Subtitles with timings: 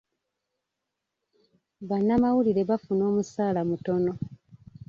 [1.89, 4.11] Bannamawulire bafuna omusaala mutono.